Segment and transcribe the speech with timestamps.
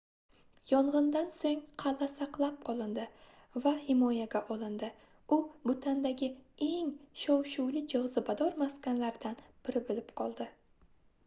[0.69, 3.03] yongʻindan soʻng qalʼa saqlab qolindi
[3.65, 4.89] va himoyaga olindi
[5.37, 5.39] u
[5.71, 6.31] butandagi
[6.71, 6.91] eng
[7.27, 10.53] shov-shuvli jozibador maskanlaridan biri boʻlib qoldi